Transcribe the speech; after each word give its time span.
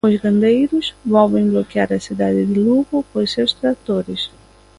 Os 0.07 0.15
gandeiros 0.23 0.85
volven 1.15 1.45
bloquear 1.53 1.89
a 1.93 2.03
cidade 2.07 2.41
de 2.51 2.57
Lugo 2.67 2.97
cos 3.09 3.31
seus 3.35 3.51
tractores. 3.59 4.21